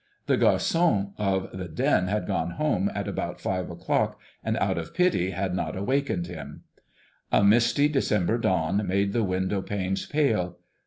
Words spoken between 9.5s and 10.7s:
panes pale.